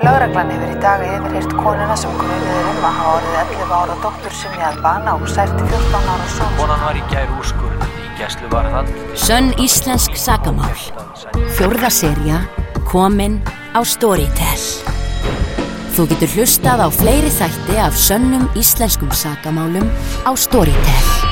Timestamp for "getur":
16.14-16.38